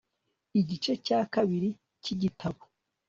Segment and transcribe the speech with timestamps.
[0.59, 1.69] igice cya kabiri
[2.03, 2.61] cy'igitabo